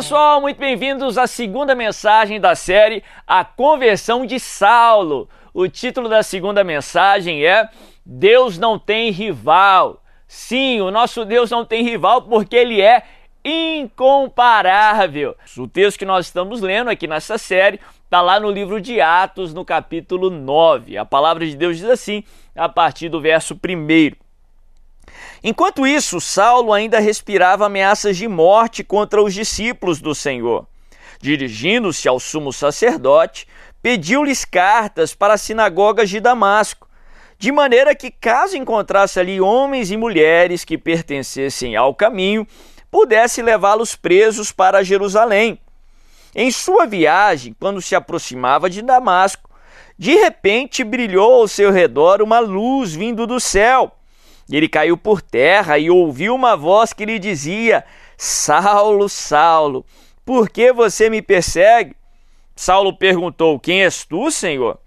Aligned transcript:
Pessoal, 0.00 0.40
muito 0.40 0.56
bem-vindos 0.56 1.18
à 1.18 1.26
segunda 1.26 1.74
mensagem 1.74 2.40
da 2.40 2.54
série 2.54 3.04
A 3.26 3.44
Conversão 3.44 4.24
de 4.24 4.40
Saulo. 4.40 5.28
O 5.52 5.68
título 5.68 6.08
da 6.08 6.22
segunda 6.22 6.64
mensagem 6.64 7.44
é 7.44 7.68
Deus 8.04 8.56
não 8.56 8.78
tem 8.78 9.10
rival. 9.10 10.02
Sim, 10.26 10.80
o 10.80 10.90
nosso 10.90 11.26
Deus 11.26 11.50
não 11.50 11.66
tem 11.66 11.84
rival 11.84 12.22
porque 12.22 12.56
ele 12.56 12.80
é 12.80 13.02
incomparável. 13.44 15.36
O 15.58 15.68
texto 15.68 15.98
que 15.98 16.06
nós 16.06 16.24
estamos 16.24 16.62
lendo 16.62 16.88
aqui 16.88 17.06
nessa 17.06 17.36
série 17.36 17.78
está 18.02 18.22
lá 18.22 18.40
no 18.40 18.50
livro 18.50 18.80
de 18.80 19.02
Atos, 19.02 19.52
no 19.52 19.66
capítulo 19.66 20.30
9. 20.30 20.96
A 20.96 21.04
palavra 21.04 21.44
de 21.44 21.54
Deus 21.54 21.76
diz 21.76 21.86
assim, 21.86 22.24
a 22.56 22.70
partir 22.70 23.10
do 23.10 23.20
verso 23.20 23.52
1. 23.54 24.16
Enquanto 25.42 25.86
isso, 25.86 26.20
Saulo 26.20 26.72
ainda 26.72 26.98
respirava 26.98 27.66
ameaças 27.66 28.16
de 28.16 28.28
morte 28.28 28.84
contra 28.84 29.22
os 29.22 29.32
discípulos 29.32 30.00
do 30.00 30.14
Senhor. 30.14 30.66
Dirigindo-se 31.20 32.08
ao 32.08 32.20
sumo 32.20 32.52
sacerdote, 32.52 33.46
pediu-lhes 33.82 34.44
cartas 34.44 35.14
para 35.14 35.34
as 35.34 35.40
sinagogas 35.40 36.10
de 36.10 36.20
Damasco, 36.20 36.88
de 37.38 37.50
maneira 37.50 37.94
que, 37.94 38.10
caso 38.10 38.56
encontrasse 38.56 39.18
ali 39.18 39.40
homens 39.40 39.90
e 39.90 39.96
mulheres 39.96 40.62
que 40.62 40.76
pertencessem 40.76 41.74
ao 41.74 41.94
caminho, 41.94 42.46
pudesse 42.90 43.40
levá-los 43.40 43.96
presos 43.96 44.52
para 44.52 44.82
Jerusalém. 44.82 45.58
Em 46.34 46.50
sua 46.50 46.84
viagem, 46.86 47.56
quando 47.58 47.80
se 47.80 47.94
aproximava 47.94 48.68
de 48.68 48.82
Damasco, 48.82 49.48
de 49.98 50.14
repente 50.14 50.84
brilhou 50.84 51.40
ao 51.40 51.48
seu 51.48 51.70
redor 51.70 52.20
uma 52.20 52.40
luz 52.40 52.94
vindo 52.94 53.26
do 53.26 53.40
céu. 53.40 53.96
Ele 54.50 54.68
caiu 54.68 54.96
por 54.96 55.22
terra 55.22 55.78
e 55.78 55.90
ouviu 55.90 56.34
uma 56.34 56.56
voz 56.56 56.92
que 56.92 57.04
lhe 57.04 57.18
dizia: 57.18 57.84
Saulo, 58.16 59.08
Saulo, 59.08 59.86
por 60.24 60.50
que 60.50 60.72
você 60.72 61.08
me 61.08 61.22
persegue? 61.22 61.94
Saulo 62.56 62.96
perguntou: 62.96 63.58
Quem 63.58 63.82
és 63.82 64.04
tu, 64.04 64.30
Senhor? 64.30 64.78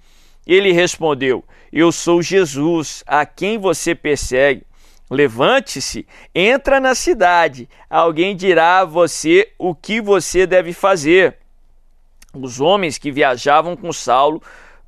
Ele 0.45 0.71
respondeu: 0.71 1.43
Eu 1.71 1.91
sou 1.91 2.21
Jesus, 2.21 3.03
a 3.07 3.25
quem 3.25 3.57
você 3.57 3.95
persegue. 3.95 4.63
Levante-se, 5.09 6.07
entra 6.33 6.79
na 6.79 6.95
cidade, 6.95 7.69
alguém 7.89 8.35
dirá 8.35 8.79
a 8.79 8.85
você 8.85 9.51
o 9.59 9.75
que 9.75 10.01
você 10.01 10.47
deve 10.47 10.73
fazer. 10.73 11.37
Os 12.33 12.59
homens 12.59 12.97
que 12.97 13.11
viajavam 13.11 13.75
com 13.75 13.93
Saulo 13.93 14.41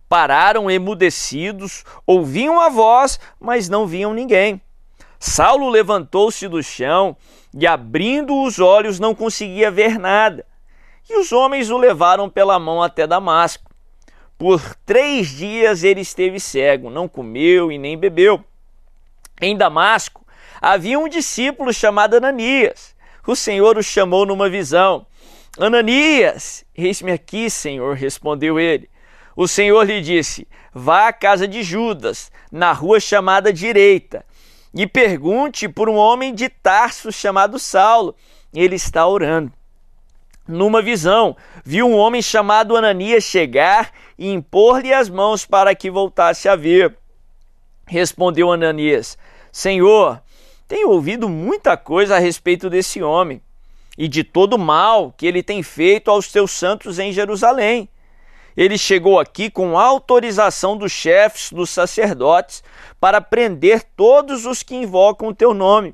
pararam 0.10 0.70
emudecidos, 0.70 1.84
ouviam 2.08 2.60
a 2.60 2.70
voz, 2.70 3.20
mas 3.40 3.70
não 3.70 3.86
viam 3.86 4.14
ninguém. 4.14 4.62
Saulo 5.28 5.70
levantou-se 5.70 6.48
do 6.48 6.62
chão 6.62 7.18
e, 7.52 7.66
abrindo 7.66 8.44
os 8.44 8.60
olhos, 8.60 9.00
não 9.00 9.16
conseguia 9.16 9.72
ver 9.72 9.98
nada. 9.98 10.46
E 11.10 11.18
os 11.18 11.32
homens 11.32 11.72
o 11.72 11.78
levaram 11.80 12.30
pela 12.30 12.60
mão 12.60 12.82
até 12.82 13.08
Damasco. 13.08 13.72
Por 14.38 14.62
três 14.86 15.30
dias 15.30 15.84
ele 15.84 16.02
esteve 16.02 16.40
cego, 16.40 16.92
não 16.92 17.08
comeu 17.08 17.72
e 17.72 17.80
nem 17.80 17.98
bebeu. 17.98 18.46
Em 19.42 19.58
Damasco 19.58 20.24
havia 20.62 21.00
um 21.00 21.10
discípulo 21.10 21.74
chamado 21.74 22.16
Ananias. 22.16 22.96
O 23.26 23.36
Senhor 23.36 23.80
o 23.80 23.84
chamou 23.84 24.28
numa 24.28 24.48
visão. 24.48 25.08
Ananias, 25.60 26.64
eis-me 26.78 27.12
aqui, 27.12 27.50
Senhor, 27.50 27.96
respondeu 27.96 28.60
ele. 28.60 28.88
O 29.36 29.48
Senhor 29.48 29.84
lhe 29.88 30.02
disse: 30.02 30.48
Vá 30.72 31.08
à 31.08 31.14
casa 31.14 31.48
de 31.48 31.64
Judas, 31.64 32.32
na 32.52 32.72
rua 32.72 33.00
chamada 33.00 33.52
Direita, 33.52 34.24
e 34.76 34.86
pergunte 34.86 35.70
por 35.70 35.88
um 35.88 35.96
homem 35.96 36.36
de 36.36 36.50
Tarso 36.50 37.10
chamado 37.10 37.58
Saulo. 37.58 38.14
Ele 38.54 38.76
está 38.76 39.08
orando. 39.08 39.52
Numa 40.46 40.82
visão, 40.82 41.36
viu 41.64 41.88
um 41.88 41.96
homem 41.96 42.22
chamado 42.22 42.76
Ananias 42.76 43.24
chegar 43.24 43.92
e 44.20 44.30
impor-lhe 44.30 44.94
as 44.94 45.10
mãos 45.10 45.46
para 45.46 45.74
que 45.74 45.90
voltasse 45.90 46.50
a 46.50 46.56
ver. 46.56 46.96
Respondeu 47.88 48.52
Ananias: 48.52 49.18
Senhor, 49.52 50.22
tenho 50.68 50.90
ouvido 50.90 51.30
muita 51.30 51.78
coisa 51.78 52.18
a 52.18 52.20
respeito 52.20 52.70
desse 52.70 53.02
homem 53.02 53.42
e 53.98 54.08
de 54.08 54.24
todo 54.24 54.56
o 54.56 54.60
mal 54.60 55.14
que 55.18 55.26
ele 55.26 55.42
tem 55.42 55.64
feito 55.64 56.12
aos 56.12 56.32
teus 56.32 56.52
santos 56.52 57.00
em 57.00 57.14
Jerusalém. 57.14 57.90
Ele 58.56 58.78
chegou 58.78 59.20
aqui 59.20 59.50
com 59.50 59.78
autorização 59.78 60.78
dos 60.78 60.92
chefes 60.92 61.52
dos 61.52 61.70
sacerdotes 61.70 62.64
para 63.00 63.20
prender 63.20 63.84
todos 63.96 64.46
os 64.46 64.64
que 64.64 64.76
invocam 64.76 65.28
o 65.28 65.36
teu 65.36 65.54
nome. 65.54 65.94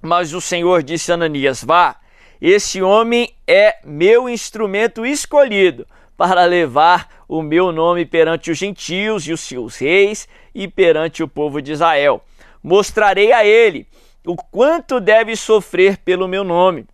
Mas 0.00 0.32
o 0.32 0.40
Senhor 0.40 0.82
disse 0.82 1.12
a 1.12 1.14
Ananias: 1.14 1.62
Vá, 1.62 1.96
esse 2.40 2.80
homem 2.80 3.34
é 3.46 3.76
meu 3.84 4.28
instrumento 4.28 5.04
escolhido 5.04 5.86
para 6.16 6.44
levar 6.44 7.24
o 7.28 7.42
meu 7.42 7.70
nome 7.70 8.06
perante 8.06 8.50
os 8.50 8.58
gentios 8.58 9.26
e 9.26 9.32
os 9.32 9.40
seus 9.40 9.76
reis 9.76 10.26
e 10.54 10.66
perante 10.66 11.22
o 11.22 11.28
povo 11.28 11.60
de 11.60 11.72
Israel. 11.72 12.22
Mostrarei 12.62 13.32
a 13.32 13.44
ele 13.44 13.86
o 14.26 14.36
quanto 14.36 15.00
deve 15.00 15.36
sofrer 15.36 15.98
pelo 15.98 16.26
meu 16.26 16.44
nome. 16.44 16.86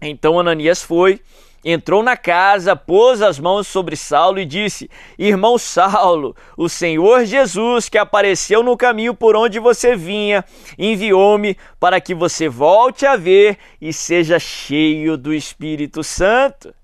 Então 0.00 0.38
Ananias 0.38 0.82
foi, 0.82 1.20
entrou 1.64 2.02
na 2.02 2.16
casa, 2.16 2.74
pôs 2.74 3.22
as 3.22 3.38
mãos 3.38 3.66
sobre 3.66 3.96
Saulo 3.96 4.38
e 4.38 4.44
disse: 4.44 4.90
Irmão 5.18 5.58
Saulo, 5.58 6.34
o 6.56 6.68
Senhor 6.68 7.24
Jesus, 7.24 7.88
que 7.88 7.98
apareceu 7.98 8.62
no 8.62 8.76
caminho 8.76 9.14
por 9.14 9.36
onde 9.36 9.58
você 9.58 9.94
vinha, 9.96 10.44
enviou-me 10.78 11.56
para 11.78 12.00
que 12.00 12.14
você 12.14 12.48
volte 12.48 13.06
a 13.06 13.16
ver 13.16 13.58
e 13.80 13.92
seja 13.92 14.38
cheio 14.38 15.16
do 15.16 15.32
Espírito 15.32 16.02
Santo 16.02 16.74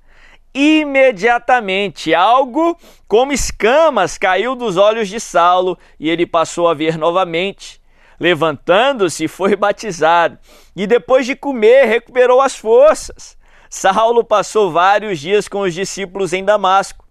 imediatamente 0.55 2.13
algo 2.13 2.77
como 3.07 3.33
escamas 3.33 4.19
caiu 4.19 4.57
dos 4.57 4.77
olhos 4.77 5.09
de 5.09 5.21
Saulo 5.21 5.79
e 6.01 6.11
ele 6.11 6.27
passou 6.27 6.67
a 6.67 6.75
ver 6.75 6.99
novamente. 6.99 7.81
Levantando-se, 8.19 9.29
foi 9.29 9.55
batizado 9.55 10.37
e 10.75 10.87
depois 10.87 11.25
de 11.25 11.37
comer, 11.37 11.85
recuperou 11.85 12.41
as 12.41 12.57
forças. 12.57 13.38
Saulo 13.69 14.25
passou 14.25 14.71
vários 14.71 15.19
dias 15.19 15.49
com 15.49 15.61
os 15.61 15.75
discípulos 15.75 16.33
em 16.33 16.45
Damasco. 16.45 17.05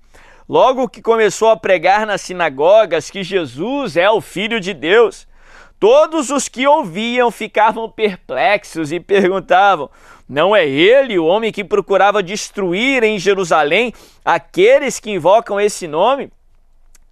Logo 0.49 0.87
que 0.87 1.01
começou 1.01 1.49
a 1.49 1.57
pregar 1.57 2.05
nas 2.05 2.21
sinagogas 2.21 3.09
que 3.09 3.23
Jesus 3.23 3.97
é 3.97 4.09
o 4.09 4.21
Filho 4.21 4.59
de 4.59 4.73
Deus, 4.73 5.27
todos 5.79 6.29
os 6.29 6.47
que 6.47 6.65
ouviam 6.65 7.29
ficavam 7.29 7.89
perplexos 7.89 8.91
e 8.91 8.99
perguntavam: 8.99 9.89
não 10.27 10.53
é 10.53 10.67
ele 10.67 11.17
o 11.17 11.25
homem 11.25 11.53
que 11.53 11.63
procurava 11.63 12.21
destruir 12.21 13.01
em 13.03 13.17
Jerusalém 13.17 13.93
aqueles 14.25 14.99
que 14.99 15.11
invocam 15.11 15.59
esse 15.59 15.87
nome? 15.87 16.29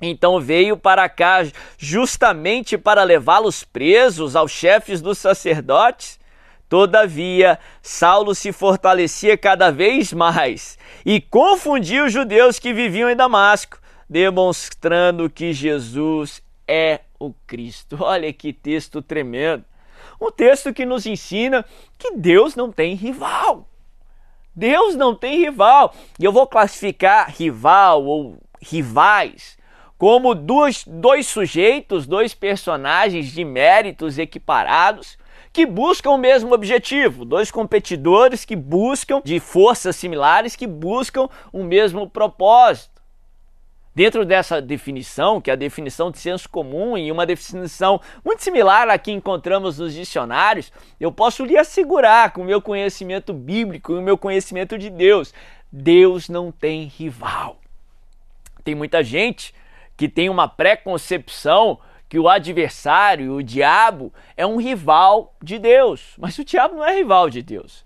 Então 0.01 0.41
veio 0.41 0.75
para 0.75 1.07
cá 1.07 1.45
justamente 1.77 2.77
para 2.77 3.03
levá-los 3.03 3.63
presos 3.63 4.35
aos 4.35 4.51
chefes 4.51 5.01
dos 5.01 5.17
sacerdotes. 5.17 6.19
Todavia, 6.67 7.59
Saulo 7.81 8.33
se 8.33 8.51
fortalecia 8.51 9.37
cada 9.37 9.71
vez 9.71 10.11
mais 10.11 10.77
e 11.05 11.21
confundia 11.21 12.05
os 12.05 12.11
judeus 12.11 12.57
que 12.57 12.73
viviam 12.73 13.09
em 13.09 13.15
Damasco, 13.15 13.79
demonstrando 14.09 15.29
que 15.29 15.53
Jesus 15.53 16.41
é 16.67 17.01
o 17.19 17.33
Cristo. 17.45 17.97
Olha 18.01 18.31
que 18.33 18.51
texto 18.51 19.01
tremendo. 19.01 19.63
Um 20.19 20.31
texto 20.31 20.73
que 20.73 20.85
nos 20.85 21.05
ensina 21.05 21.63
que 21.97 22.11
Deus 22.11 22.55
não 22.55 22.71
tem 22.71 22.95
rival. 22.95 23.67
Deus 24.55 24.95
não 24.95 25.13
tem 25.13 25.39
rival. 25.39 25.93
E 26.19 26.23
eu 26.23 26.31
vou 26.31 26.47
classificar 26.47 27.29
rival 27.29 28.03
ou 28.05 28.37
rivais 28.61 29.57
como 29.97 30.35
dois, 30.35 30.83
dois 30.85 31.27
sujeitos, 31.27 32.05
dois 32.05 32.33
personagens 32.33 33.31
de 33.31 33.45
méritos 33.45 34.17
equiparados 34.17 35.17
que 35.55 35.65
buscam 35.65 36.09
o 36.09 36.17
mesmo 36.17 36.53
objetivo, 36.53 37.23
dois 37.23 37.49
competidores 37.49 38.43
que 38.43 38.57
buscam 38.57 39.21
de 39.23 39.39
forças 39.39 39.95
similares 39.95 40.53
que 40.53 40.67
buscam 40.67 41.29
o 41.53 41.63
mesmo 41.63 42.09
propósito. 42.09 43.01
Dentro 43.95 44.25
dessa 44.25 44.61
definição, 44.61 45.39
que 45.39 45.49
é 45.49 45.53
a 45.53 45.55
definição 45.55 46.11
de 46.11 46.19
senso 46.19 46.49
comum 46.49 46.97
e 46.97 47.09
uma 47.09 47.25
definição 47.25 48.01
muito 48.21 48.43
similar 48.43 48.89
à 48.89 48.97
que 48.97 49.13
encontramos 49.13 49.79
nos 49.79 49.93
dicionários, 49.93 50.73
eu 50.99 51.09
posso 51.09 51.45
lhe 51.45 51.57
assegurar, 51.57 52.33
com 52.33 52.41
o 52.41 52.45
meu 52.45 52.61
conhecimento 52.61 53.31
bíblico 53.31 53.93
e 53.93 53.97
o 53.97 54.01
meu 54.01 54.17
conhecimento 54.17 54.77
de 54.77 54.89
Deus, 54.89 55.33
Deus 55.71 56.27
não 56.27 56.51
tem 56.51 56.83
rival. 56.83 57.61
Tem 58.61 58.75
muita 58.75 59.01
gente 59.01 59.55
que 59.95 60.09
tem 60.09 60.29
uma 60.29 60.49
preconcepção 60.49 61.79
que 62.07 62.19
o 62.19 62.29
adversário, 62.29 63.33
o 63.33 63.43
diabo, 63.43 64.13
é 64.37 64.45
um 64.45 64.57
rival 64.57 65.33
de 65.41 65.57
Deus, 65.57 66.13
mas 66.17 66.37
o 66.37 66.45
diabo 66.45 66.75
não 66.75 66.85
é 66.85 66.95
rival 66.95 67.29
de 67.29 67.41
Deus. 67.41 67.85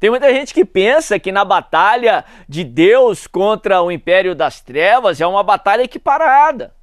Tem 0.00 0.08
muita 0.08 0.32
gente 0.32 0.54
que 0.54 0.64
pensa 0.64 1.18
que 1.18 1.30
na 1.30 1.44
batalha 1.44 2.24
de 2.48 2.64
Deus 2.64 3.26
contra 3.26 3.82
o 3.82 3.92
império 3.92 4.34
das 4.34 4.60
trevas 4.60 5.20
é 5.20 5.26
uma 5.26 5.42
batalha 5.42 5.82
equiparada. 5.82 6.74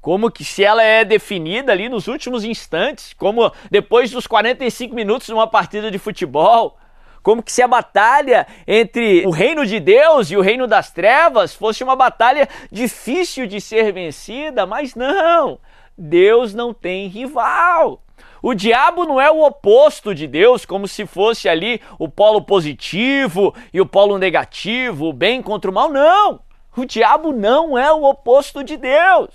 Como 0.00 0.30
que 0.30 0.44
se 0.44 0.64
ela 0.64 0.82
é 0.82 1.04
definida 1.04 1.70
ali 1.70 1.88
nos 1.88 2.08
últimos 2.08 2.44
instantes, 2.44 3.14
como 3.14 3.52
depois 3.70 4.10
dos 4.10 4.26
45 4.26 4.94
minutos 4.94 5.28
de 5.28 5.32
uma 5.32 5.46
partida 5.46 5.90
de 5.90 5.98
futebol, 5.98 6.76
como 7.22 7.42
que 7.42 7.52
se 7.52 7.62
a 7.62 7.68
batalha 7.68 8.46
entre 8.66 9.26
o 9.26 9.30
reino 9.30 9.66
de 9.66 9.78
Deus 9.78 10.30
e 10.30 10.36
o 10.36 10.40
reino 10.40 10.66
das 10.66 10.90
trevas 10.90 11.54
fosse 11.54 11.84
uma 11.84 11.94
batalha 11.94 12.48
difícil 12.72 13.46
de 13.46 13.60
ser 13.60 13.92
vencida, 13.92 14.66
mas 14.66 14.94
não. 14.94 15.58
Deus 15.98 16.54
não 16.54 16.72
tem 16.72 17.08
rival. 17.08 18.02
O 18.40 18.54
diabo 18.54 19.04
não 19.04 19.20
é 19.20 19.30
o 19.30 19.44
oposto 19.44 20.14
de 20.14 20.26
Deus, 20.26 20.64
como 20.64 20.86
se 20.86 21.04
fosse 21.04 21.48
ali 21.48 21.80
o 21.98 22.08
polo 22.08 22.40
positivo 22.40 23.52
e 23.72 23.80
o 23.80 23.86
polo 23.86 24.16
negativo, 24.16 25.06
o 25.06 25.12
bem 25.12 25.42
contra 25.42 25.70
o 25.70 25.74
mal. 25.74 25.90
Não! 25.90 26.40
O 26.76 26.84
diabo 26.84 27.32
não 27.32 27.76
é 27.76 27.92
o 27.92 28.04
oposto 28.04 28.62
de 28.62 28.76
Deus. 28.76 29.30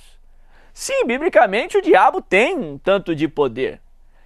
Sim, 0.73 1.05
biblicamente 1.05 1.77
o 1.77 1.81
diabo 1.81 2.21
tem 2.21 2.57
um 2.57 2.77
tanto 2.77 3.13
de 3.13 3.27
poder. 3.27 3.81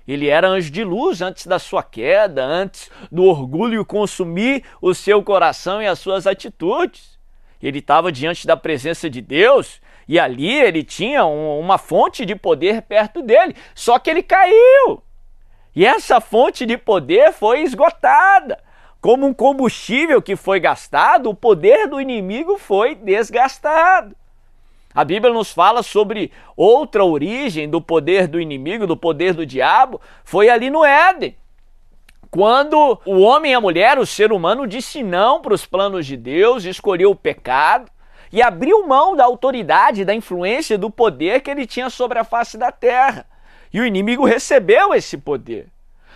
Ele 0.08 0.30
era 0.30 0.48
anjo 0.48 0.72
de 0.72 0.84
luz 0.84 1.22
antes 1.22 1.48
da 1.48 1.58
sua 1.58 1.82
queda, 1.82 2.46
antes 2.46 2.90
do 3.12 3.24
orgulho 3.24 3.84
consumir 3.84 4.64
o 4.82 4.94
seu 4.94 5.22
coração 5.24 5.82
e 5.82 5.88
as 5.88 6.00
suas 6.00 6.28
atitudes. 6.28 7.18
Ele 7.62 7.80
estava 7.80 8.12
diante 8.12 8.46
da 8.46 8.56
presença 8.56 9.10
de 9.10 9.20
Deus 9.20 9.82
e 10.08 10.20
ali 10.20 10.54
ele 10.54 10.84
tinha 10.84 11.26
um, 11.26 11.60
uma 11.60 11.78
fonte 11.78 12.26
de 12.26 12.36
poder 12.36 12.82
perto 12.84 13.22
dele, 13.22 13.56
só 13.76 14.00
que 14.00 14.10
ele 14.10 14.24
caiu. 14.24 15.04
E 15.76 15.86
essa 15.86 16.22
fonte 16.22 16.66
de 16.66 16.78
poder 16.78 17.34
foi 17.34 17.62
esgotada. 17.62 18.58
Como 19.00 19.28
um 19.28 19.34
combustível 19.34 20.22
que 20.22 20.36
foi 20.36 20.60
gastado, 20.60 21.30
o 21.30 21.36
poder 21.36 21.88
do 21.88 22.02
inimigo 22.02 22.58
foi 22.58 22.96
desgastado. 22.96 24.16
A 24.94 25.04
Bíblia 25.04 25.32
nos 25.32 25.52
fala 25.52 25.84
sobre 25.84 26.32
outra 26.56 27.06
origem 27.06 27.70
do 27.70 27.80
poder 27.80 28.28
do 28.28 28.42
inimigo, 28.42 28.88
do 28.88 28.98
poder 28.98 29.34
do 29.34 29.46
diabo, 29.46 30.02
foi 30.24 30.50
ali 30.50 30.72
no 30.72 30.84
Éden. 30.84 31.38
Quando 32.32 33.00
o 33.06 33.20
homem 33.20 33.52
e 33.52 33.56
a 33.56 33.62
mulher, 33.62 34.00
o 34.00 34.06
ser 34.06 34.32
humano, 34.32 34.66
disse 34.66 35.04
não 35.04 35.42
para 35.42 35.54
os 35.54 35.66
planos 35.66 36.06
de 36.06 36.18
Deus, 36.18 36.66
escolheu 36.66 37.12
o 37.12 37.16
pecado, 37.16 37.92
e 38.32 38.42
abriu 38.42 38.88
mão 38.88 39.16
da 39.16 39.24
autoridade, 39.24 40.06
da 40.06 40.14
influência, 40.14 40.78
do 40.78 40.90
poder 40.90 41.42
que 41.42 41.50
ele 41.50 41.66
tinha 41.66 41.90
sobre 41.90 42.20
a 42.20 42.24
face 42.24 42.58
da 42.58 42.72
terra. 42.72 43.26
E 43.74 43.80
o 43.80 43.86
inimigo 43.86 44.26
recebeu 44.26 44.94
esse 44.94 45.18
poder. 45.18 45.68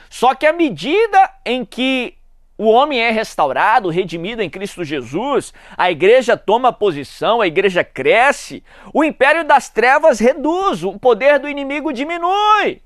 Só 0.10 0.36
que 0.36 0.46
à 0.46 0.54
medida 0.54 1.31
em 1.46 1.63
que 1.63 2.16
o 2.58 2.66
homem 2.66 3.00
é 3.00 3.10
restaurado, 3.10 3.90
redimido 3.90 4.42
em 4.42 4.50
Cristo 4.50 4.84
Jesus, 4.84 5.54
a 5.75 5.90
igreja 5.90 6.38
toma 6.38 6.72
posição, 6.72 7.42
a 7.42 7.48
igreja 7.48 7.84
cresce, 7.84 8.64
o 8.94 9.04
império 9.04 9.44
das 9.44 9.69
trevas 9.69 10.19
reduz, 10.19 10.84
o 10.84 11.00
poder 11.00 11.40
do 11.40 11.50
inimigo 11.50 11.92
diminui. 11.92 12.81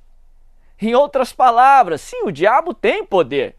Em 0.82 0.96
outras 0.96 1.34
palavras, 1.34 2.00
sim, 2.00 2.24
o 2.24 2.32
diabo 2.32 2.74
tem 2.74 3.04
poder, 3.04 3.56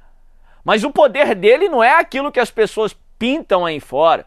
mas 0.65 0.85
o 0.85 0.91
poder 0.91 1.35
dele 1.35 1.69
não 1.69 1.85
é 1.85 1.99
aquilo 1.99 2.33
que 2.33 2.41
as 2.41 2.51
pessoas 2.51 2.97
pintam 3.19 3.67
aí 3.67 3.79
fora. 3.81 4.27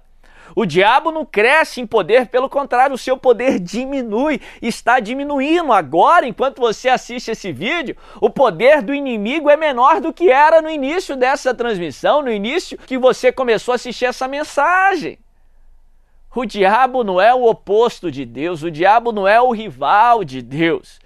O 0.56 0.66
diabo 0.66 1.12
não 1.12 1.26
cresce 1.26 1.82
em 1.82 1.88
poder, 1.88 2.28
pelo 2.28 2.50
contrário, 2.50 2.96
o 2.96 2.98
seu 2.98 3.18
poder 3.18 3.60
diminui, 3.60 4.42
está 4.62 5.00
diminuindo. 5.00 5.72
Agora, 5.72 6.28
enquanto 6.28 6.60
você 6.60 6.90
assiste 6.90 7.32
esse 7.32 7.52
vídeo, 7.52 7.96
o 8.20 8.30
poder 8.30 8.82
do 8.82 8.94
inimigo 8.94 9.50
é 9.50 9.58
menor 9.58 10.02
do 10.02 10.14
que 10.14 10.30
era 10.30 10.62
no 10.62 10.70
início 10.70 11.16
dessa 11.16 11.54
transmissão, 11.54 12.22
no 12.22 12.32
início 12.32 12.78
que 12.78 12.98
você 12.98 13.32
começou 13.32 13.74
a 13.74 13.76
assistir 13.76 14.06
essa 14.06 14.28
mensagem. 14.28 15.20
O 16.36 16.46
diabo 16.46 17.04
não 17.04 17.20
é 17.20 17.34
o 17.34 17.46
oposto 17.46 18.12
de 18.12 18.24
Deus, 18.24 18.62
o 18.62 18.70
diabo 18.70 19.12
não 19.12 19.28
é 19.28 19.42
o 19.42 19.52
rival 19.52 20.24
de 20.24 20.42
Deus. 20.42 21.00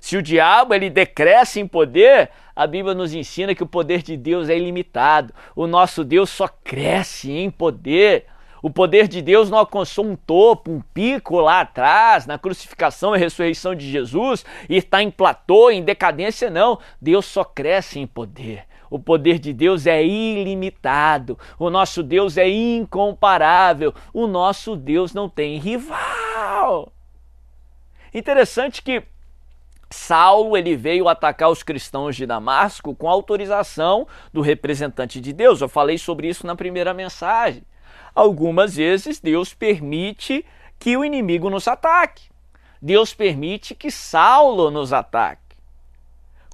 Se 0.00 0.16
o 0.16 0.22
diabo 0.22 0.74
ele 0.74 0.90
decresce 0.90 1.58
em 1.58 1.66
poder, 1.66 2.30
a 2.54 2.66
Bíblia 2.66 2.94
nos 2.94 3.12
ensina 3.12 3.54
que 3.54 3.62
o 3.62 3.66
poder 3.66 4.02
de 4.02 4.16
Deus 4.16 4.48
é 4.48 4.56
ilimitado. 4.56 5.34
O 5.54 5.66
nosso 5.66 6.04
Deus 6.04 6.30
só 6.30 6.46
cresce 6.46 7.32
em 7.32 7.50
poder. 7.50 8.26
O 8.66 8.70
poder 8.70 9.06
de 9.06 9.22
Deus 9.22 9.48
não 9.48 9.58
alcançou 9.58 10.04
um 10.04 10.16
topo, 10.16 10.72
um 10.72 10.80
pico 10.80 11.38
lá 11.38 11.60
atrás, 11.60 12.26
na 12.26 12.36
crucificação 12.36 13.14
e 13.14 13.18
ressurreição 13.20 13.76
de 13.76 13.88
Jesus, 13.88 14.44
e 14.68 14.74
está 14.74 15.00
em 15.00 15.08
platô, 15.08 15.70
em 15.70 15.84
decadência, 15.84 16.50
não. 16.50 16.76
Deus 17.00 17.26
só 17.26 17.44
cresce 17.44 18.00
em 18.00 18.08
poder. 18.08 18.64
O 18.90 18.98
poder 18.98 19.38
de 19.38 19.52
Deus 19.52 19.86
é 19.86 20.04
ilimitado. 20.04 21.38
O 21.60 21.70
nosso 21.70 22.02
Deus 22.02 22.36
é 22.36 22.48
incomparável. 22.48 23.94
O 24.12 24.26
nosso 24.26 24.74
Deus 24.74 25.14
não 25.14 25.28
tem 25.28 25.58
rival. 25.58 26.92
Interessante 28.12 28.82
que 28.82 29.04
Saulo 29.88 30.56
ele 30.56 30.74
veio 30.74 31.06
atacar 31.06 31.50
os 31.50 31.62
cristãos 31.62 32.16
de 32.16 32.26
Damasco 32.26 32.96
com 32.96 33.08
autorização 33.08 34.08
do 34.32 34.40
representante 34.40 35.20
de 35.20 35.32
Deus. 35.32 35.60
Eu 35.60 35.68
falei 35.68 35.96
sobre 35.96 36.26
isso 36.26 36.44
na 36.44 36.56
primeira 36.56 36.92
mensagem 36.92 37.62
algumas 38.16 38.74
vezes 38.74 39.20
Deus 39.20 39.52
permite 39.52 40.44
que 40.78 40.96
o 40.96 41.04
inimigo 41.04 41.50
nos 41.50 41.68
ataque. 41.68 42.24
Deus 42.80 43.14
permite 43.14 43.74
que 43.74 43.90
Saulo 43.90 44.70
nos 44.70 44.92
ataque. 44.92 45.42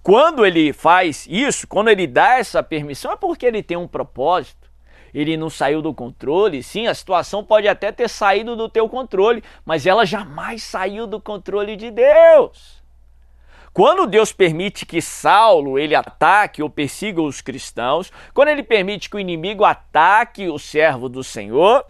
Quando 0.03 0.45
ele 0.45 0.73
faz 0.73 1.27
isso, 1.31 1.67
quando 1.69 1.89
ele 1.89 2.09
dá 2.09 2.39
essa 2.39 2.63
permissão, 2.63 3.13
é 3.13 3.17
porque 3.17 3.47
ele 3.47 3.63
tem 3.63 3.77
um 3.77 3.87
propósito. 3.87 4.71
Ele 5.15 5.37
não 5.37 5.49
saiu 5.49 5.81
do 5.81 5.95
controle. 5.95 6.63
Sim, 6.63 6.89
a 6.89 6.95
situação 6.95 7.45
pode 7.45 7.69
até 7.69 7.93
ter 7.93 8.09
saído 8.09 8.57
do 8.57 8.69
teu 8.69 8.89
controle, 8.89 9.45
mas 9.65 9.87
ela 9.87 10.05
jamais 10.05 10.65
saiu 10.65 11.07
do 11.07 11.21
controle 11.21 11.77
de 11.77 11.91
Deus. 11.91 12.82
Quando 13.73 14.07
Deus 14.07 14.33
permite 14.33 14.85
que 14.85 15.01
Saulo 15.01 15.79
ele 15.79 15.95
ataque 15.95 16.63
ou 16.63 16.69
persiga 16.69 17.23
os 17.23 17.41
cristãos, 17.41 18.13
quando 18.35 18.49
ele 18.49 18.63
permite 18.63 19.09
que 19.09 19.17
o 19.17 19.21
inimigo 19.21 19.65
ataque 19.65 20.49
o 20.49 20.59
servo 20.59 21.09
do 21.09 21.25
Senhor, 21.25 21.85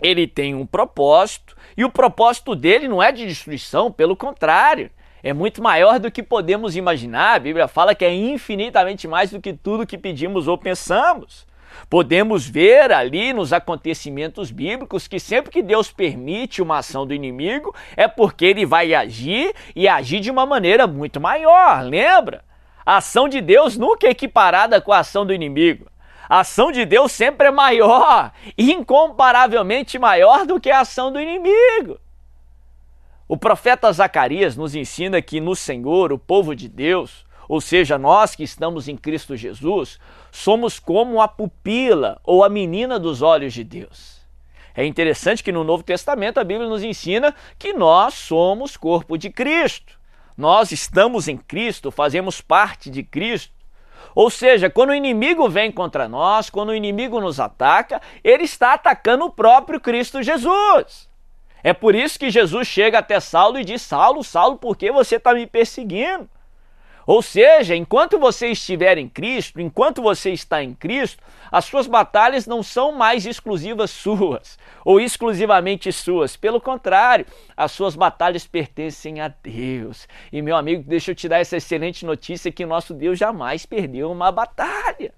ele 0.00 0.26
tem 0.26 0.54
um 0.54 0.64
propósito, 0.64 1.54
e 1.76 1.84
o 1.84 1.90
propósito 1.90 2.54
dele 2.54 2.88
não 2.88 3.02
é 3.02 3.12
de 3.12 3.26
destruição, 3.26 3.92
pelo 3.92 4.16
contrário, 4.16 4.90
é 5.22 5.32
muito 5.32 5.62
maior 5.62 5.98
do 5.98 6.10
que 6.10 6.22
podemos 6.22 6.76
imaginar. 6.76 7.34
A 7.34 7.40
Bíblia 7.40 7.68
fala 7.68 7.94
que 7.94 8.04
é 8.04 8.14
infinitamente 8.14 9.08
mais 9.08 9.30
do 9.30 9.40
que 9.40 9.52
tudo 9.52 9.86
que 9.86 9.98
pedimos 9.98 10.48
ou 10.48 10.56
pensamos. 10.56 11.46
Podemos 11.88 12.46
ver 12.46 12.92
ali 12.92 13.32
nos 13.32 13.52
acontecimentos 13.52 14.50
bíblicos 14.50 15.06
que 15.06 15.20
sempre 15.20 15.50
que 15.50 15.62
Deus 15.62 15.90
permite 15.90 16.60
uma 16.62 16.78
ação 16.78 17.06
do 17.06 17.14
inimigo 17.14 17.74
é 17.96 18.08
porque 18.08 18.44
ele 18.44 18.66
vai 18.66 18.94
agir 18.94 19.54
e 19.74 19.86
agir 19.86 20.20
de 20.20 20.30
uma 20.30 20.44
maneira 20.44 20.86
muito 20.86 21.20
maior, 21.20 21.82
lembra? 21.84 22.44
A 22.84 22.98
ação 22.98 23.28
de 23.28 23.40
Deus 23.40 23.76
nunca 23.76 24.06
é 24.06 24.10
equiparada 24.10 24.80
com 24.80 24.92
a 24.92 25.00
ação 25.00 25.26
do 25.26 25.32
inimigo. 25.32 25.86
A 26.28 26.40
ação 26.40 26.72
de 26.72 26.84
Deus 26.84 27.12
sempre 27.12 27.48
é 27.48 27.50
maior, 27.50 28.32
incomparavelmente 28.58 29.98
maior 29.98 30.44
do 30.44 30.60
que 30.60 30.70
a 30.70 30.80
ação 30.80 31.12
do 31.12 31.20
inimigo. 31.20 31.98
O 33.28 33.36
profeta 33.36 33.90
Zacarias 33.92 34.56
nos 34.56 34.76
ensina 34.76 35.20
que 35.20 35.40
no 35.40 35.56
Senhor, 35.56 36.12
o 36.12 36.18
povo 36.18 36.54
de 36.54 36.68
Deus, 36.68 37.25
ou 37.48 37.60
seja, 37.60 37.98
nós 37.98 38.34
que 38.34 38.42
estamos 38.42 38.88
em 38.88 38.96
Cristo 38.96 39.36
Jesus, 39.36 39.98
somos 40.30 40.78
como 40.78 41.20
a 41.20 41.28
pupila 41.28 42.20
ou 42.24 42.44
a 42.44 42.48
menina 42.48 42.98
dos 42.98 43.22
olhos 43.22 43.52
de 43.52 43.64
Deus. 43.64 44.16
É 44.74 44.84
interessante 44.84 45.42
que 45.42 45.52
no 45.52 45.64
Novo 45.64 45.82
Testamento 45.82 46.38
a 46.38 46.44
Bíblia 46.44 46.68
nos 46.68 46.82
ensina 46.82 47.34
que 47.58 47.72
nós 47.72 48.14
somos 48.14 48.76
corpo 48.76 49.16
de 49.16 49.30
Cristo. 49.30 49.98
Nós 50.36 50.70
estamos 50.70 51.28
em 51.28 51.36
Cristo, 51.36 51.90
fazemos 51.90 52.42
parte 52.42 52.90
de 52.90 53.02
Cristo. 53.02 53.54
Ou 54.14 54.30
seja, 54.30 54.68
quando 54.68 54.90
o 54.90 54.94
inimigo 54.94 55.48
vem 55.48 55.72
contra 55.72 56.08
nós, 56.08 56.50
quando 56.50 56.70
o 56.70 56.74
inimigo 56.74 57.20
nos 57.20 57.40
ataca, 57.40 58.00
ele 58.22 58.44
está 58.44 58.74
atacando 58.74 59.24
o 59.24 59.30
próprio 59.30 59.80
Cristo 59.80 60.22
Jesus. 60.22 61.08
É 61.62 61.72
por 61.72 61.94
isso 61.94 62.18
que 62.18 62.30
Jesus 62.30 62.68
chega 62.68 62.98
até 62.98 63.18
Saulo 63.18 63.58
e 63.58 63.64
diz: 63.64 63.82
Saulo, 63.82 64.22
Saulo, 64.22 64.56
por 64.56 64.76
que 64.76 64.92
você 64.92 65.16
está 65.16 65.34
me 65.34 65.46
perseguindo? 65.46 66.28
Ou 67.06 67.22
seja, 67.22 67.76
enquanto 67.76 68.18
você 68.18 68.48
estiver 68.48 68.98
em 68.98 69.08
Cristo, 69.08 69.60
enquanto 69.60 70.02
você 70.02 70.32
está 70.32 70.62
em 70.62 70.74
Cristo, 70.74 71.22
as 71.52 71.64
suas 71.64 71.86
batalhas 71.86 72.46
não 72.46 72.62
são 72.62 72.90
mais 72.90 73.24
exclusivas 73.24 73.90
suas 73.92 74.58
ou 74.84 75.00
exclusivamente 75.00 75.92
suas. 75.92 76.36
Pelo 76.36 76.60
contrário, 76.60 77.24
as 77.56 77.70
suas 77.70 77.94
batalhas 77.94 78.46
pertencem 78.46 79.20
a 79.20 79.28
Deus. 79.28 80.08
E 80.32 80.42
meu 80.42 80.56
amigo, 80.56 80.82
deixa 80.86 81.12
eu 81.12 81.14
te 81.14 81.28
dar 81.28 81.38
essa 81.38 81.56
excelente 81.56 82.04
notícia 82.04 82.50
que 82.50 82.66
nosso 82.66 82.92
Deus 82.92 83.18
jamais 83.18 83.64
perdeu 83.64 84.10
uma 84.10 84.32
batalha. 84.32 85.14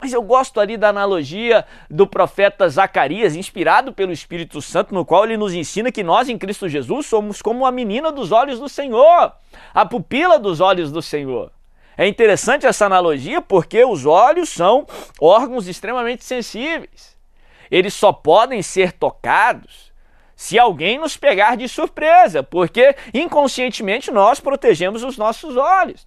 Mas 0.00 0.12
eu 0.12 0.22
gosto 0.22 0.60
ali 0.60 0.76
da 0.76 0.90
analogia 0.90 1.64
do 1.90 2.06
profeta 2.06 2.68
Zacarias, 2.68 3.34
inspirado 3.34 3.92
pelo 3.92 4.12
Espírito 4.12 4.62
Santo, 4.62 4.94
no 4.94 5.04
qual 5.04 5.24
ele 5.24 5.36
nos 5.36 5.52
ensina 5.52 5.90
que 5.90 6.04
nós 6.04 6.28
em 6.28 6.38
Cristo 6.38 6.68
Jesus 6.68 7.06
somos 7.06 7.42
como 7.42 7.66
a 7.66 7.72
menina 7.72 8.12
dos 8.12 8.30
olhos 8.30 8.60
do 8.60 8.68
Senhor, 8.68 9.32
a 9.74 9.84
pupila 9.84 10.38
dos 10.38 10.60
olhos 10.60 10.92
do 10.92 11.02
Senhor. 11.02 11.50
É 11.96 12.06
interessante 12.06 12.64
essa 12.64 12.86
analogia 12.86 13.42
porque 13.42 13.84
os 13.84 14.06
olhos 14.06 14.50
são 14.50 14.86
órgãos 15.20 15.66
extremamente 15.66 16.24
sensíveis. 16.24 17.18
Eles 17.68 17.92
só 17.92 18.12
podem 18.12 18.62
ser 18.62 18.92
tocados 18.92 19.92
se 20.36 20.56
alguém 20.56 20.98
nos 20.98 21.16
pegar 21.16 21.56
de 21.56 21.68
surpresa, 21.68 22.44
porque 22.44 22.94
inconscientemente 23.12 24.12
nós 24.12 24.38
protegemos 24.38 25.02
os 25.02 25.18
nossos 25.18 25.56
olhos. 25.56 26.06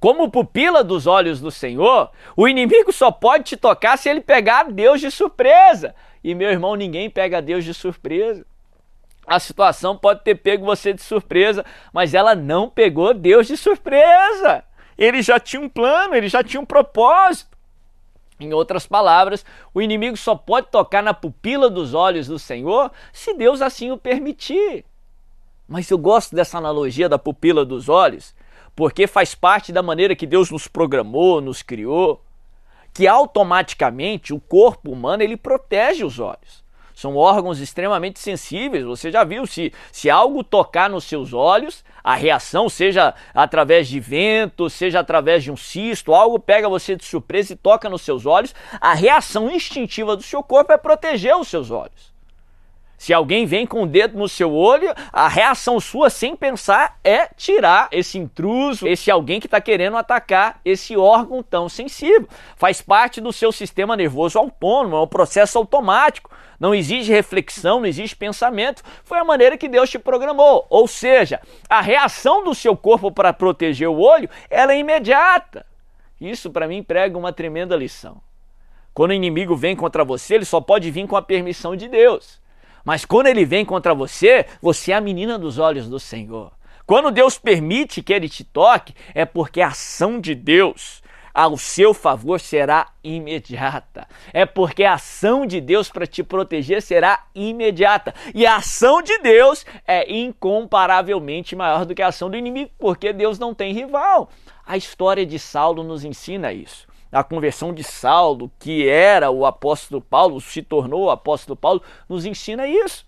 Como 0.00 0.30
pupila 0.30 0.82
dos 0.82 1.06
olhos 1.06 1.40
do 1.40 1.50
Senhor, 1.50 2.10
o 2.34 2.48
inimigo 2.48 2.90
só 2.90 3.10
pode 3.10 3.44
te 3.44 3.56
tocar 3.56 3.98
se 3.98 4.08
ele 4.08 4.22
pegar 4.22 4.64
Deus 4.64 4.98
de 4.98 5.10
surpresa. 5.10 5.94
E 6.24 6.34
meu 6.34 6.50
irmão, 6.50 6.74
ninguém 6.74 7.10
pega 7.10 7.42
Deus 7.42 7.64
de 7.66 7.74
surpresa. 7.74 8.46
A 9.26 9.38
situação 9.38 9.96
pode 9.96 10.24
ter 10.24 10.36
pego 10.36 10.64
você 10.64 10.94
de 10.94 11.02
surpresa, 11.02 11.64
mas 11.92 12.14
ela 12.14 12.34
não 12.34 12.68
pegou 12.68 13.12
Deus 13.12 13.46
de 13.46 13.58
surpresa. 13.58 14.64
Ele 14.96 15.20
já 15.20 15.38
tinha 15.38 15.60
um 15.60 15.68
plano, 15.68 16.14
ele 16.14 16.28
já 16.28 16.42
tinha 16.42 16.60
um 16.60 16.66
propósito. 16.66 17.56
Em 18.40 18.54
outras 18.54 18.86
palavras, 18.86 19.44
o 19.74 19.82
inimigo 19.82 20.16
só 20.16 20.34
pode 20.34 20.68
tocar 20.68 21.02
na 21.02 21.12
pupila 21.12 21.68
dos 21.68 21.92
olhos 21.92 22.26
do 22.26 22.38
Senhor 22.38 22.90
se 23.12 23.34
Deus 23.34 23.60
assim 23.60 23.90
o 23.90 23.98
permitir. 23.98 24.86
Mas 25.68 25.90
eu 25.90 25.98
gosto 25.98 26.34
dessa 26.34 26.56
analogia 26.56 27.08
da 27.08 27.18
pupila 27.18 27.66
dos 27.66 27.88
olhos, 27.88 28.34
porque 28.80 29.06
faz 29.06 29.34
parte 29.34 29.72
da 29.72 29.82
maneira 29.82 30.16
que 30.16 30.26
Deus 30.26 30.50
nos 30.50 30.66
programou, 30.66 31.38
nos 31.42 31.60
criou, 31.60 32.24
que 32.94 33.06
automaticamente 33.06 34.32
o 34.32 34.40
corpo 34.40 34.90
humano 34.90 35.22
ele 35.22 35.36
protege 35.36 36.02
os 36.02 36.18
olhos. 36.18 36.64
São 36.94 37.14
órgãos 37.14 37.60
extremamente 37.60 38.18
sensíveis. 38.18 38.86
Você 38.86 39.12
já 39.12 39.22
viu 39.22 39.46
se, 39.46 39.70
se 39.92 40.08
algo 40.08 40.42
tocar 40.42 40.88
nos 40.88 41.04
seus 41.04 41.34
olhos, 41.34 41.84
a 42.02 42.14
reação, 42.14 42.70
seja 42.70 43.12
através 43.34 43.86
de 43.86 44.00
vento, 44.00 44.70
seja 44.70 45.00
através 45.00 45.44
de 45.44 45.52
um 45.52 45.58
cisto, 45.58 46.14
algo 46.14 46.38
pega 46.38 46.66
você 46.66 46.96
de 46.96 47.04
surpresa 47.04 47.52
e 47.52 47.56
toca 47.56 47.86
nos 47.90 48.00
seus 48.00 48.24
olhos, 48.24 48.54
a 48.80 48.94
reação 48.94 49.50
instintiva 49.50 50.16
do 50.16 50.22
seu 50.22 50.42
corpo 50.42 50.72
é 50.72 50.78
proteger 50.78 51.36
os 51.36 51.48
seus 51.48 51.70
olhos. 51.70 52.14
Se 53.00 53.14
alguém 53.14 53.46
vem 53.46 53.66
com 53.66 53.84
o 53.84 53.86
dedo 53.86 54.18
no 54.18 54.28
seu 54.28 54.52
olho, 54.52 54.92
a 55.10 55.26
reação 55.26 55.80
sua, 55.80 56.10
sem 56.10 56.36
pensar, 56.36 56.98
é 57.02 57.28
tirar 57.28 57.88
esse 57.90 58.18
intruso, 58.18 58.86
esse 58.86 59.10
alguém 59.10 59.40
que 59.40 59.46
está 59.46 59.58
querendo 59.58 59.96
atacar 59.96 60.60
esse 60.66 60.94
órgão 60.98 61.42
tão 61.42 61.66
sensível. 61.66 62.28
Faz 62.56 62.82
parte 62.82 63.18
do 63.18 63.32
seu 63.32 63.52
sistema 63.52 63.96
nervoso 63.96 64.38
autônomo, 64.38 64.96
é 64.96 65.00
um 65.00 65.06
processo 65.06 65.56
automático. 65.56 66.30
Não 66.60 66.74
exige 66.74 67.10
reflexão, 67.10 67.80
não 67.80 67.86
existe 67.86 68.14
pensamento. 68.14 68.82
Foi 69.02 69.18
a 69.18 69.24
maneira 69.24 69.56
que 69.56 69.66
Deus 69.66 69.88
te 69.88 69.98
programou. 69.98 70.66
Ou 70.68 70.86
seja, 70.86 71.40
a 71.70 71.80
reação 71.80 72.44
do 72.44 72.54
seu 72.54 72.76
corpo 72.76 73.10
para 73.10 73.32
proteger 73.32 73.88
o 73.88 73.98
olho, 73.98 74.28
ela 74.50 74.74
é 74.74 74.78
imediata. 74.78 75.64
Isso 76.20 76.50
para 76.50 76.68
mim 76.68 76.82
prega 76.82 77.16
uma 77.16 77.32
tremenda 77.32 77.74
lição. 77.74 78.20
Quando 78.92 79.12
o 79.12 79.14
inimigo 79.14 79.56
vem 79.56 79.74
contra 79.74 80.04
você, 80.04 80.34
ele 80.34 80.44
só 80.44 80.60
pode 80.60 80.90
vir 80.90 81.08
com 81.08 81.16
a 81.16 81.22
permissão 81.22 81.74
de 81.74 81.88
Deus. 81.88 82.38
Mas 82.84 83.04
quando 83.04 83.26
ele 83.26 83.44
vem 83.44 83.64
contra 83.64 83.94
você, 83.94 84.46
você 84.60 84.92
é 84.92 84.96
a 84.96 85.00
menina 85.00 85.38
dos 85.38 85.58
olhos 85.58 85.88
do 85.88 86.00
Senhor. 86.00 86.52
Quando 86.86 87.10
Deus 87.10 87.38
permite 87.38 88.02
que 88.02 88.12
ele 88.12 88.28
te 88.28 88.42
toque, 88.42 88.94
é 89.14 89.24
porque 89.24 89.60
a 89.60 89.68
ação 89.68 90.20
de 90.20 90.34
Deus 90.34 91.02
ao 91.32 91.56
seu 91.56 91.94
favor 91.94 92.40
será 92.40 92.88
imediata. 93.04 94.08
É 94.32 94.44
porque 94.44 94.82
a 94.82 94.94
ação 94.94 95.46
de 95.46 95.60
Deus 95.60 95.88
para 95.88 96.06
te 96.06 96.22
proteger 96.22 96.82
será 96.82 97.26
imediata. 97.34 98.12
E 98.34 98.44
a 98.44 98.56
ação 98.56 99.00
de 99.00 99.16
Deus 99.18 99.64
é 99.86 100.12
incomparavelmente 100.12 101.54
maior 101.54 101.84
do 101.84 101.94
que 101.94 102.02
a 102.02 102.08
ação 102.08 102.28
do 102.28 102.36
inimigo, 102.36 102.70
porque 102.78 103.12
Deus 103.12 103.38
não 103.38 103.54
tem 103.54 103.72
rival. 103.72 104.28
A 104.66 104.76
história 104.76 105.24
de 105.24 105.38
Saulo 105.38 105.82
nos 105.82 106.04
ensina 106.04 106.52
isso 106.52 106.89
a 107.12 107.24
conversão 107.24 107.72
de 107.72 107.82
Saulo, 107.82 108.50
que 108.58 108.88
era 108.88 109.30
o 109.30 109.44
apóstolo 109.44 110.00
Paulo, 110.00 110.40
se 110.40 110.62
tornou 110.62 111.04
o 111.04 111.10
apóstolo 111.10 111.56
Paulo, 111.56 111.82
nos 112.08 112.24
ensina 112.24 112.66
isso. 112.66 113.06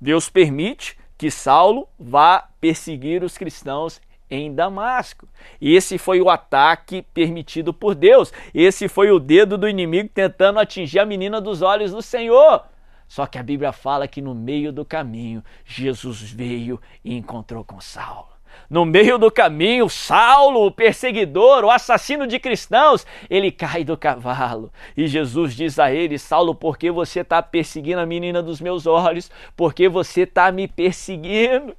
Deus 0.00 0.28
permite 0.28 0.98
que 1.16 1.30
Saulo 1.30 1.88
vá 1.98 2.48
perseguir 2.60 3.22
os 3.22 3.38
cristãos 3.38 4.00
em 4.28 4.54
Damasco. 4.54 5.28
Esse 5.60 5.98
foi 5.98 6.20
o 6.20 6.28
ataque 6.28 7.02
permitido 7.14 7.72
por 7.72 7.94
Deus. 7.94 8.32
Esse 8.52 8.88
foi 8.88 9.10
o 9.10 9.20
dedo 9.20 9.56
do 9.56 9.68
inimigo 9.68 10.10
tentando 10.12 10.58
atingir 10.58 10.98
a 10.98 11.06
menina 11.06 11.40
dos 11.40 11.62
olhos 11.62 11.92
do 11.92 12.02
Senhor. 12.02 12.64
Só 13.08 13.24
que 13.26 13.38
a 13.38 13.42
Bíblia 13.42 13.72
fala 13.72 14.08
que 14.08 14.20
no 14.20 14.34
meio 14.34 14.72
do 14.72 14.84
caminho 14.84 15.42
Jesus 15.64 16.20
veio 16.22 16.80
e 17.04 17.16
encontrou 17.16 17.64
com 17.64 17.80
Saulo. 17.80 18.35
No 18.68 18.84
meio 18.84 19.16
do 19.18 19.30
caminho, 19.30 19.88
Saulo, 19.88 20.66
o 20.66 20.70
perseguidor, 20.70 21.64
o 21.64 21.70
assassino 21.70 22.26
de 22.26 22.38
cristãos, 22.38 23.06
ele 23.30 23.52
cai 23.52 23.84
do 23.84 23.96
cavalo. 23.96 24.72
E 24.96 25.06
Jesus 25.06 25.54
diz 25.54 25.78
a 25.78 25.92
ele: 25.92 26.18
Saulo, 26.18 26.54
por 26.54 26.76
que 26.76 26.90
você 26.90 27.20
está 27.20 27.40
perseguindo 27.42 28.00
a 28.00 28.06
menina 28.06 28.42
dos 28.42 28.60
meus 28.60 28.86
olhos? 28.86 29.30
Por 29.56 29.72
que 29.72 29.88
você 29.88 30.22
está 30.22 30.50
me 30.50 30.66
perseguindo? 30.66 31.76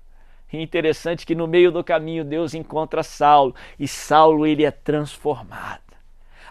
Interessante 0.51 1.25
que 1.25 1.35
no 1.35 1.45
meio 1.45 1.71
do 1.71 1.83
caminho 1.83 2.23
Deus 2.23 2.53
encontra 2.53 3.03
Saulo 3.03 3.53
e 3.77 3.87
Saulo 3.87 4.47
ele 4.47 4.63
é 4.63 4.71
transformado. 4.71 5.81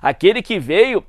Aquele 0.03 0.43
que 0.43 0.59
veio 0.59 1.03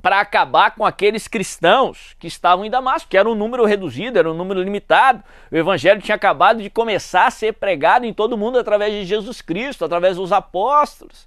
para 0.00 0.20
acabar 0.20 0.74
com 0.74 0.86
aqueles 0.86 1.26
cristãos 1.26 2.14
que 2.18 2.26
estavam 2.26 2.64
em 2.64 2.70
Damasco, 2.70 3.08
que 3.08 3.16
era 3.16 3.28
um 3.28 3.34
número 3.34 3.64
reduzido, 3.64 4.18
era 4.18 4.30
um 4.30 4.34
número 4.34 4.62
limitado. 4.62 5.22
O 5.50 5.56
evangelho 5.56 6.00
tinha 6.00 6.14
acabado 6.14 6.62
de 6.62 6.70
começar 6.70 7.26
a 7.26 7.30
ser 7.30 7.54
pregado 7.54 8.06
em 8.06 8.12
todo 8.12 8.38
mundo 8.38 8.58
através 8.58 8.92
de 8.92 9.04
Jesus 9.04 9.40
Cristo, 9.40 9.84
através 9.84 10.16
dos 10.16 10.32
apóstolos. 10.32 11.26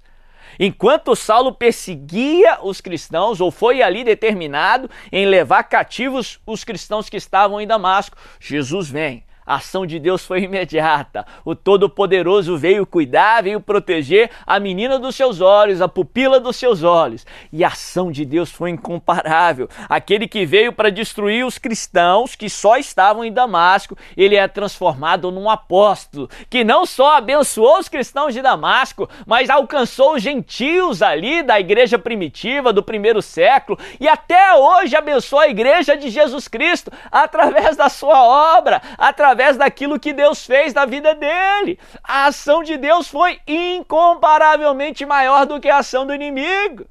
Enquanto 0.58 1.16
Saulo 1.16 1.52
perseguia 1.52 2.58
os 2.62 2.80
cristãos, 2.80 3.40
ou 3.40 3.50
foi 3.50 3.82
ali 3.82 4.04
determinado 4.04 4.90
em 5.10 5.26
levar 5.26 5.64
cativos 5.64 6.40
os 6.46 6.64
cristãos 6.64 7.08
que 7.08 7.16
estavam 7.16 7.60
em 7.60 7.66
Damasco, 7.66 8.16
Jesus 8.38 8.88
vem 8.90 9.24
a 9.46 9.56
ação 9.56 9.84
de 9.84 9.98
Deus 9.98 10.24
foi 10.24 10.42
imediata. 10.44 11.26
O 11.44 11.54
Todo-Poderoso 11.54 12.56
veio 12.56 12.86
cuidar, 12.86 13.42
veio 13.42 13.60
proteger 13.60 14.30
a 14.46 14.58
menina 14.60 14.98
dos 14.98 15.16
seus 15.16 15.40
olhos, 15.40 15.80
a 15.80 15.88
pupila 15.88 16.40
dos 16.40 16.56
seus 16.56 16.82
olhos. 16.82 17.26
E 17.52 17.64
a 17.64 17.68
ação 17.68 18.10
de 18.10 18.24
Deus 18.24 18.50
foi 18.50 18.70
incomparável. 18.70 19.68
Aquele 19.88 20.28
que 20.28 20.46
veio 20.46 20.72
para 20.72 20.90
destruir 20.90 21.44
os 21.44 21.58
cristãos 21.58 22.34
que 22.34 22.48
só 22.48 22.76
estavam 22.76 23.24
em 23.24 23.32
Damasco, 23.32 23.96
ele 24.16 24.36
é 24.36 24.46
transformado 24.46 25.30
num 25.30 25.50
apóstolo 25.50 26.28
que 26.48 26.64
não 26.64 26.86
só 26.86 27.16
abençoou 27.16 27.78
os 27.78 27.88
cristãos 27.88 28.34
de 28.34 28.42
Damasco, 28.42 29.08
mas 29.26 29.50
alcançou 29.50 30.14
os 30.14 30.22
gentios 30.22 31.02
ali 31.02 31.42
da 31.42 31.58
igreja 31.58 31.98
primitiva 31.98 32.72
do 32.72 32.82
primeiro 32.82 33.20
século 33.20 33.78
e 34.00 34.08
até 34.08 34.54
hoje 34.54 34.96
abençoa 34.96 35.42
a 35.42 35.48
igreja 35.48 35.96
de 35.96 36.10
Jesus 36.10 36.48
Cristo 36.48 36.90
através 37.10 37.76
da 37.76 37.88
sua 37.88 38.22
obra, 38.56 38.80
através 38.98 39.31
através 39.32 39.56
daquilo 39.56 39.98
que 39.98 40.12
Deus 40.12 40.44
fez 40.44 40.74
na 40.74 40.84
vida 40.84 41.14
dele. 41.14 41.78
A 42.04 42.26
ação 42.26 42.62
de 42.62 42.76
Deus 42.76 43.08
foi 43.08 43.40
incomparavelmente 43.46 45.06
maior 45.06 45.46
do 45.46 45.58
que 45.58 45.70
a 45.70 45.78
ação 45.78 46.06
do 46.06 46.14
inimigo. 46.14 46.86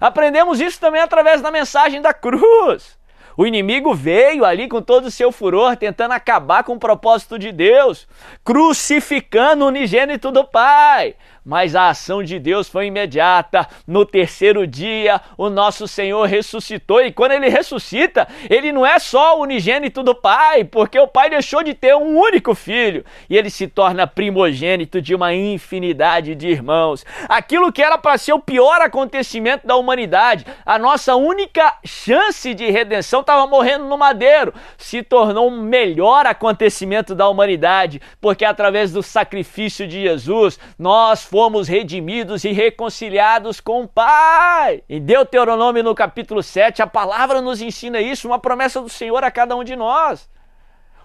Aprendemos 0.00 0.60
isso 0.60 0.80
também 0.80 1.00
através 1.00 1.42
da 1.42 1.50
mensagem 1.50 2.00
da 2.00 2.14
cruz. 2.14 2.96
O 3.36 3.44
inimigo 3.44 3.92
veio 3.92 4.44
ali 4.44 4.68
com 4.68 4.80
todo 4.80 5.06
o 5.06 5.10
seu 5.10 5.32
furor, 5.32 5.76
tentando 5.76 6.12
acabar 6.12 6.62
com 6.62 6.74
o 6.74 6.78
propósito 6.78 7.38
de 7.38 7.50
Deus, 7.50 8.06
crucificando 8.44 9.64
o 9.64 9.68
unigênito 9.68 10.30
do 10.30 10.44
Pai 10.44 11.16
mas 11.44 11.74
a 11.74 11.88
ação 11.88 12.22
de 12.22 12.38
Deus 12.38 12.68
foi 12.68 12.86
imediata. 12.86 13.66
No 13.86 14.04
terceiro 14.04 14.66
dia, 14.66 15.20
o 15.36 15.48
nosso 15.48 15.88
Senhor 15.88 16.26
ressuscitou, 16.26 17.02
e 17.02 17.12
quando 17.12 17.32
ele 17.32 17.48
ressuscita, 17.48 18.28
ele 18.48 18.72
não 18.72 18.84
é 18.84 18.98
só 18.98 19.38
o 19.38 19.42
unigênito 19.42 20.02
do 20.02 20.14
Pai, 20.14 20.64
porque 20.64 20.98
o 20.98 21.08
Pai 21.08 21.30
deixou 21.30 21.62
de 21.62 21.74
ter 21.74 21.94
um 21.94 22.18
único 22.18 22.54
filho, 22.54 23.04
e 23.28 23.36
ele 23.36 23.50
se 23.50 23.66
torna 23.66 24.06
primogênito 24.06 25.00
de 25.00 25.14
uma 25.14 25.34
infinidade 25.34 26.34
de 26.34 26.48
irmãos. 26.48 27.04
Aquilo 27.28 27.72
que 27.72 27.82
era 27.82 27.98
para 27.98 28.18
ser 28.18 28.32
o 28.32 28.40
pior 28.40 28.80
acontecimento 28.80 29.66
da 29.66 29.76
humanidade, 29.76 30.46
a 30.64 30.78
nossa 30.78 31.16
única 31.16 31.76
chance 31.84 32.54
de 32.54 32.70
redenção 32.70 33.20
estava 33.20 33.46
morrendo 33.46 33.84
no 33.84 33.96
madeiro, 33.96 34.52
se 34.76 35.02
tornou 35.02 35.48
o 35.48 35.52
um 35.52 35.62
melhor 35.62 36.26
acontecimento 36.26 37.14
da 37.14 37.28
humanidade, 37.28 38.00
porque 38.20 38.44
através 38.44 38.92
do 38.92 39.02
sacrifício 39.02 39.86
de 39.86 40.02
Jesus, 40.02 40.58
nós 40.78 41.24
fomos 41.30 41.68
redimidos 41.68 42.42
e 42.42 42.50
reconciliados 42.50 43.60
com 43.60 43.82
o 43.82 43.88
Pai. 43.88 44.82
Em 44.88 45.00
Deuteronômio, 45.00 45.84
no 45.84 45.94
capítulo 45.94 46.42
7, 46.42 46.82
a 46.82 46.88
palavra 46.88 47.40
nos 47.40 47.62
ensina 47.62 48.00
isso, 48.00 48.26
uma 48.26 48.40
promessa 48.40 48.80
do 48.80 48.88
Senhor 48.88 49.22
a 49.22 49.30
cada 49.30 49.54
um 49.54 49.62
de 49.62 49.76
nós. 49.76 50.28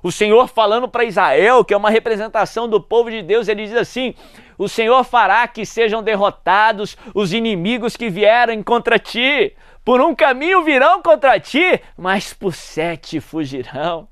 O 0.02 0.12
Senhor 0.12 0.48
falando 0.48 0.90
para 0.90 1.04
Israel, 1.04 1.64
que 1.64 1.76
é 1.76 1.78
uma 1.78 1.92
representação 1.92 2.68
do 2.68 2.82
povo 2.82 3.12
de 3.12 3.22
Deus, 3.22 3.48
ele 3.48 3.68
diz 3.68 3.76
assim: 3.76 4.16
O 4.58 4.68
Senhor 4.68 5.04
fará 5.04 5.48
que 5.48 5.64
sejam 5.64 6.02
derrotados 6.02 6.98
os 7.14 7.32
inimigos 7.32 7.96
que 7.96 8.10
vierem 8.10 8.64
contra 8.64 8.98
ti. 8.98 9.56
Por 9.84 10.02
um 10.02 10.16
caminho 10.16 10.64
virão 10.64 11.04
contra 11.04 11.40
ti, 11.40 11.80
mas 11.96 12.34
por 12.34 12.56
sete 12.56 13.20
fugirão. 13.20 14.08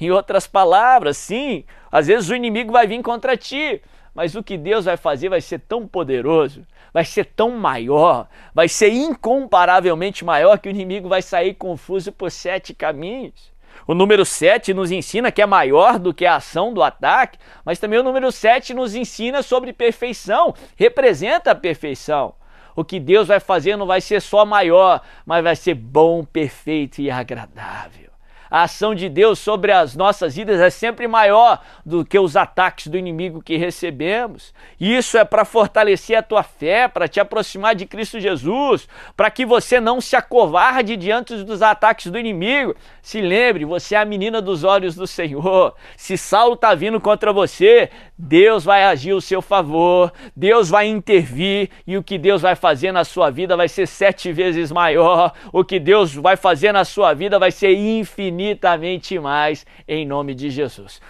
Em 0.00 0.10
outras 0.10 0.46
palavras, 0.46 1.18
sim, 1.18 1.64
às 1.92 2.06
vezes 2.06 2.30
o 2.30 2.34
inimigo 2.34 2.72
vai 2.72 2.86
vir 2.86 3.02
contra 3.02 3.36
ti, 3.36 3.82
mas 4.16 4.34
o 4.34 4.42
que 4.42 4.56
Deus 4.56 4.86
vai 4.86 4.96
fazer 4.96 5.28
vai 5.28 5.42
ser 5.42 5.60
tão 5.60 5.86
poderoso, 5.86 6.66
vai 6.90 7.04
ser 7.04 7.26
tão 7.26 7.50
maior, 7.50 8.26
vai 8.54 8.66
ser 8.66 8.88
incomparavelmente 8.88 10.24
maior 10.24 10.58
que 10.58 10.68
o 10.68 10.70
inimigo 10.70 11.06
vai 11.06 11.20
sair 11.20 11.52
confuso 11.52 12.10
por 12.10 12.30
sete 12.30 12.72
caminhos. 12.72 13.54
O 13.86 13.94
número 13.94 14.24
7 14.24 14.72
nos 14.72 14.90
ensina 14.90 15.30
que 15.30 15.42
é 15.42 15.46
maior 15.46 15.98
do 15.98 16.14
que 16.14 16.24
a 16.24 16.36
ação 16.36 16.72
do 16.72 16.82
ataque, 16.82 17.38
mas 17.62 17.78
também 17.78 17.98
o 17.98 18.02
número 18.02 18.32
7 18.32 18.72
nos 18.72 18.94
ensina 18.94 19.42
sobre 19.42 19.70
perfeição, 19.70 20.54
representa 20.76 21.50
a 21.50 21.54
perfeição. 21.54 22.34
O 22.74 22.82
que 22.82 22.98
Deus 22.98 23.28
vai 23.28 23.38
fazer 23.38 23.76
não 23.76 23.86
vai 23.86 24.00
ser 24.00 24.22
só 24.22 24.46
maior, 24.46 25.02
mas 25.26 25.44
vai 25.44 25.54
ser 25.54 25.74
bom, 25.74 26.24
perfeito 26.24 27.02
e 27.02 27.10
agradável 27.10 28.05
a 28.50 28.62
ação 28.62 28.94
de 28.94 29.08
Deus 29.08 29.38
sobre 29.38 29.72
as 29.72 29.94
nossas 29.96 30.36
vidas 30.36 30.60
é 30.60 30.70
sempre 30.70 31.06
maior 31.08 31.60
do 31.84 32.04
que 32.04 32.18
os 32.18 32.36
ataques 32.36 32.86
do 32.86 32.96
inimigo 32.96 33.42
que 33.42 33.56
recebemos. 33.56 34.52
Isso 34.80 35.18
é 35.18 35.24
para 35.24 35.44
fortalecer 35.44 36.16
a 36.16 36.22
tua 36.22 36.42
fé, 36.42 36.88
para 36.88 37.08
te 37.08 37.20
aproximar 37.20 37.74
de 37.74 37.86
Cristo 37.86 38.20
Jesus, 38.20 38.88
para 39.16 39.30
que 39.30 39.44
você 39.44 39.80
não 39.80 40.00
se 40.00 40.16
acovarde 40.16 40.96
diante 40.96 41.34
dos 41.44 41.62
ataques 41.62 42.10
do 42.10 42.18
inimigo. 42.18 42.74
Se 43.02 43.20
lembre, 43.20 43.64
você 43.64 43.94
é 43.94 43.98
a 43.98 44.04
menina 44.04 44.40
dos 44.40 44.64
olhos 44.64 44.94
do 44.94 45.06
Senhor. 45.06 45.74
Se 45.96 46.16
Saulo 46.16 46.54
está 46.54 46.74
vindo 46.74 47.00
contra 47.00 47.32
você, 47.32 47.90
Deus 48.18 48.64
vai 48.64 48.84
agir 48.84 49.10
ao 49.10 49.20
seu 49.20 49.42
favor, 49.42 50.10
Deus 50.34 50.70
vai 50.70 50.86
intervir 50.86 51.68
e 51.86 51.96
o 51.98 52.02
que 52.02 52.16
Deus 52.16 52.40
vai 52.40 52.54
fazer 52.54 52.90
na 52.90 53.04
sua 53.04 53.30
vida 53.30 53.56
vai 53.56 53.68
ser 53.68 53.86
sete 53.86 54.32
vezes 54.32 54.72
maior. 54.72 55.32
O 55.52 55.62
que 55.62 55.78
Deus 55.78 56.14
vai 56.14 56.36
fazer 56.36 56.72
na 56.72 56.84
sua 56.84 57.12
vida 57.12 57.38
vai 57.38 57.50
ser 57.50 57.74
infinitamente 57.74 59.18
mais 59.18 59.66
em 59.86 60.06
nome 60.06 60.34
de 60.34 60.48
Jesus. 60.48 61.00